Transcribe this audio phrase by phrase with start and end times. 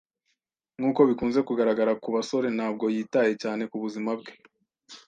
[0.77, 4.31] Nkuko bikunze kugaragara ku basore, ntabwo yitaye cyane ku buzima bwe.